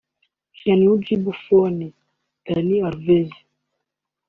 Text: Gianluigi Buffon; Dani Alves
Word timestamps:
Gianluigi 0.59 1.15
Buffon; 1.23 1.77
Dani 2.45 2.75
Alves 2.89 3.31